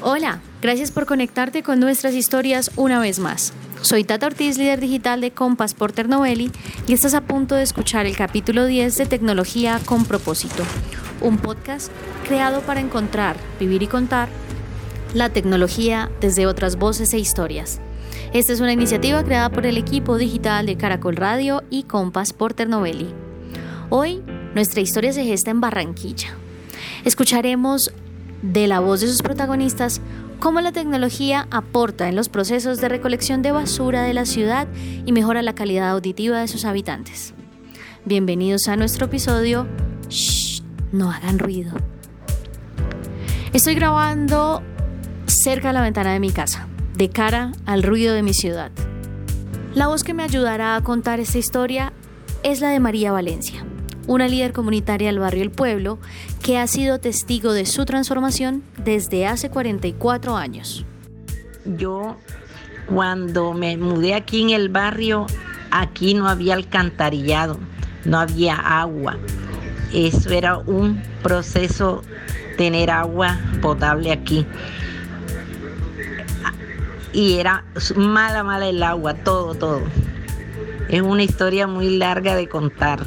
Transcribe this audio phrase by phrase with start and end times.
[0.00, 3.52] Hola, gracias por conectarte con nuestras historias una vez más.
[3.82, 6.50] Soy Tata Ortiz, líder digital de Compass Porter Novelli,
[6.86, 10.64] y estás a punto de escuchar el capítulo 10 de Tecnología con propósito,
[11.20, 11.90] un podcast
[12.26, 14.28] creado para encontrar, vivir y contar
[15.14, 17.80] la tecnología desde otras voces e historias.
[18.32, 22.68] Esta es una iniciativa creada por el equipo digital de Caracol Radio y Compass Porter
[22.68, 23.12] Novelli.
[23.90, 24.22] Hoy,
[24.54, 26.28] nuestra historia se gesta en Barranquilla.
[27.04, 27.92] Escucharemos
[28.42, 30.00] de la voz de sus protagonistas
[30.40, 34.66] cómo la tecnología aporta en los procesos de recolección de basura de la ciudad
[35.06, 37.34] y mejora la calidad auditiva de sus habitantes.
[38.04, 39.68] Bienvenidos a nuestro episodio
[40.08, 41.72] Shh, no hagan ruido.
[43.52, 44.62] Estoy grabando
[45.26, 48.72] cerca de la ventana de mi casa, de cara al ruido de mi ciudad.
[49.74, 51.92] La voz que me ayudará a contar esta historia
[52.42, 53.64] es la de María Valencia
[54.06, 55.98] una líder comunitaria del barrio El Pueblo
[56.42, 60.84] que ha sido testigo de su transformación desde hace 44 años.
[61.64, 62.16] Yo
[62.86, 65.26] cuando me mudé aquí en el barrio,
[65.70, 67.58] aquí no había alcantarillado,
[68.04, 69.16] no había agua.
[69.92, 72.02] Eso era un proceso
[72.56, 74.46] tener agua potable aquí.
[77.12, 79.82] Y era mala, mala el agua, todo, todo.
[80.88, 83.00] Es una historia muy larga de contar.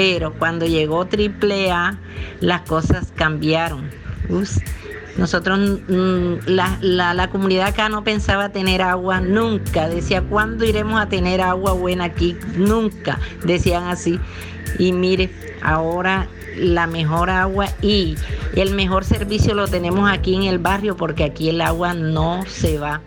[0.00, 1.98] Pero cuando llegó AAA,
[2.40, 3.90] las cosas cambiaron.
[5.18, 9.90] nosotros, mm, la, la, comunidad acá no pensaba tener agua nunca.
[9.90, 12.34] Decía, ¿cuándo iremos a tener agua buena aquí?
[12.56, 14.18] Nunca, decían así.
[14.78, 15.28] Y mire,
[15.60, 18.16] ahora la mejor agua y
[18.56, 22.78] el mejor servicio lo tenemos aquí en el barrio porque aquí el agua no se
[22.78, 23.02] va.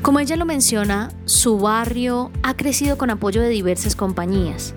[0.00, 4.76] Como ella lo menciona, su barrio ha crecido con apoyo de diversas compañías.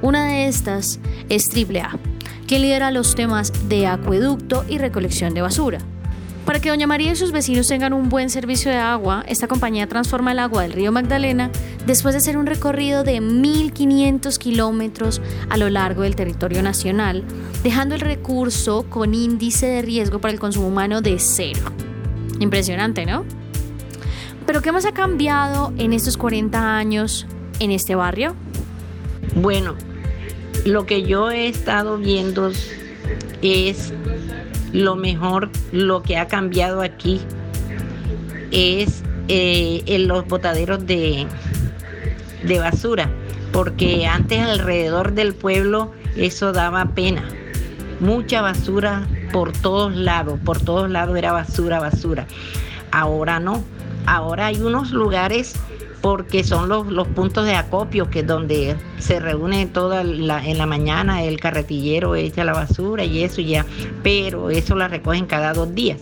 [0.00, 1.98] Una de estas es AAA,
[2.46, 5.78] que lidera los temas de acueducto y recolección de basura.
[6.44, 9.86] Para que Doña María y sus vecinos tengan un buen servicio de agua, esta compañía
[9.86, 11.50] transforma el agua del río Magdalena
[11.84, 17.24] después de hacer un recorrido de 1.500 kilómetros a lo largo del territorio nacional,
[17.62, 21.60] dejando el recurso con índice de riesgo para el consumo humano de cero.
[22.40, 23.26] Impresionante, ¿no?
[24.46, 27.26] Pero ¿qué más ha cambiado en estos 40 años
[27.58, 28.34] en este barrio?
[29.40, 29.76] Bueno,
[30.64, 32.50] lo que yo he estado viendo
[33.40, 33.92] es
[34.72, 37.20] lo mejor, lo que ha cambiado aquí
[38.50, 41.28] es eh, en los botaderos de,
[42.42, 43.08] de basura,
[43.52, 47.22] porque antes alrededor del pueblo eso daba pena.
[48.00, 52.26] Mucha basura por todos lados, por todos lados era basura, basura.
[52.90, 53.62] Ahora no,
[54.06, 55.54] ahora hay unos lugares
[56.00, 60.66] porque son los, los puntos de acopio que donde se reúne toda la, en la
[60.66, 63.66] mañana el carretillero echa la basura y eso ya,
[64.02, 66.00] pero eso la recogen cada dos días.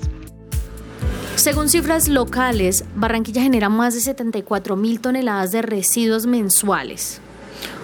[1.36, 7.20] Según cifras locales, Barranquilla genera más de 74 mil toneladas de residuos mensuales,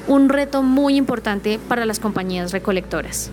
[0.09, 3.31] un reto muy importante para las compañías recolectoras.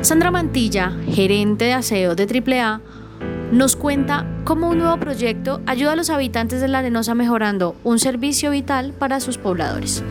[0.00, 2.80] Sandra Mantilla, gerente de aseo de AAA,
[3.52, 7.98] nos cuenta cómo un nuevo proyecto ayuda a los habitantes de La Arenosa mejorando un
[7.98, 10.02] servicio vital para sus pobladores.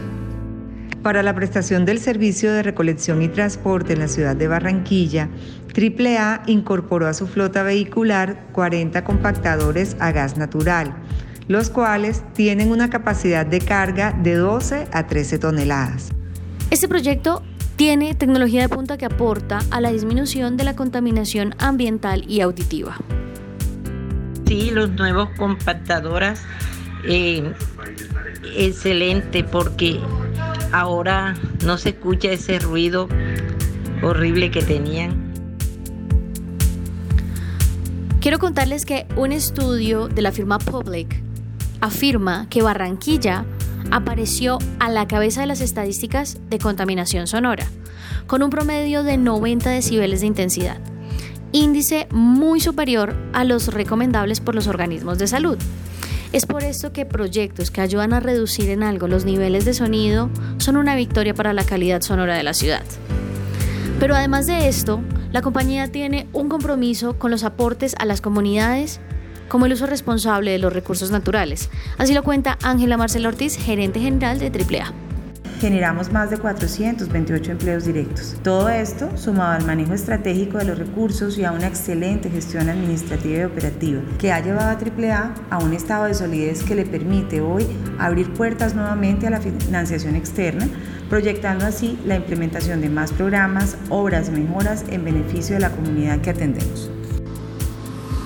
[1.03, 5.30] Para la prestación del servicio de recolección y transporte en la ciudad de Barranquilla,
[5.74, 10.96] AAA incorporó a su flota vehicular 40 compactadores a gas natural,
[11.48, 16.09] los cuales tienen una capacidad de carga de 12 a 13 toneladas.
[16.72, 17.44] Este proyecto
[17.78, 22.98] tiene tecnología de punta que aporta a la disminución de la contaminación ambiental y auditiva.
[24.47, 26.41] Sí, los nuevos compactadoras,
[27.03, 27.52] eh,
[28.56, 30.00] excelente porque
[30.72, 31.35] ahora
[31.66, 33.09] no se escucha ese ruido
[34.02, 35.34] horrible que tenían.
[38.22, 41.22] Quiero contarles que un estudio de la firma Public
[41.81, 43.44] afirma que Barranquilla
[43.91, 47.68] apareció a la cabeza de las estadísticas de contaminación sonora,
[48.28, 50.80] con un promedio de 90 decibeles de intensidad
[51.51, 55.57] índice muy superior a los recomendables por los organismos de salud.
[56.33, 60.29] Es por esto que proyectos que ayudan a reducir en algo los niveles de sonido
[60.57, 62.83] son una victoria para la calidad sonora de la ciudad.
[63.99, 64.99] Pero además de esto,
[65.31, 68.99] la compañía tiene un compromiso con los aportes a las comunidades
[69.47, 71.69] como el uso responsable de los recursos naturales.
[71.97, 75.06] Así lo cuenta Ángela Marcela Ortiz, gerente general de AAA
[75.59, 78.36] generamos más de 428 empleos directos.
[78.44, 83.39] Todo esto sumado al manejo estratégico de los recursos y a una excelente gestión administrativa
[83.39, 87.42] y operativa que ha llevado a AAA a un estado de solidez que le permite
[87.42, 87.65] hoy
[88.00, 90.68] abrir puertas nuevamente a la financiación externa
[91.09, 96.31] proyectando así la implementación de más programas, obras, mejoras en beneficio de la comunidad que
[96.31, 96.89] atendemos.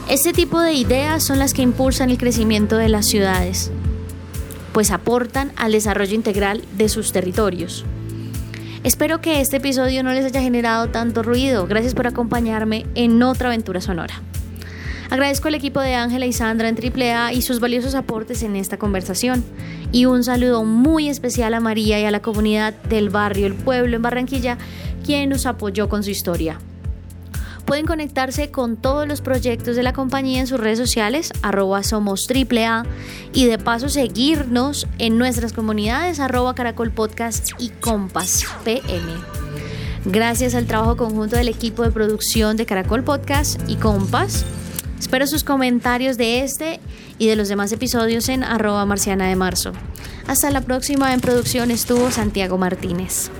[0.10, 3.72] Este tipo de ideas son las que impulsan el crecimiento de las ciudades,
[4.74, 7.86] pues aportan al desarrollo integral de sus territorios.
[8.84, 11.68] Espero que este episodio no les haya generado tanto ruido.
[11.68, 14.22] Gracias por acompañarme en otra aventura sonora.
[15.12, 18.78] Agradezco al equipo de Ángela y Sandra en AAA y sus valiosos aportes en esta
[18.78, 19.44] conversación.
[19.92, 23.98] Y un saludo muy especial a María y a la comunidad del barrio El Pueblo
[23.98, 24.58] en Barranquilla,
[25.06, 26.60] quien nos apoyó con su historia.
[27.72, 32.28] Pueden conectarse con todos los proyectos de la compañía en sus redes sociales, arroba somos
[32.30, 32.84] AAA,
[33.32, 39.14] y de paso seguirnos en nuestras comunidades, arroba Caracol Podcast y Compass PM.
[40.04, 44.44] Gracias al trabajo conjunto del equipo de producción de Caracol Podcast y Compass.
[45.00, 46.82] Espero sus comentarios de este
[47.20, 49.72] y de los demás episodios en arroba marciana de marzo.
[50.28, 53.32] Hasta la próxima en producción estuvo Santiago Martínez.